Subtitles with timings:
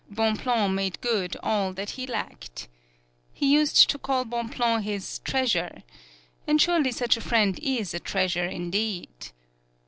[0.09, 2.67] Bonpland made good all that he lacked.
[3.33, 5.83] He used to call Bonpland his "Treasure."
[6.47, 9.29] And surely such a friend is a treasure, indeed.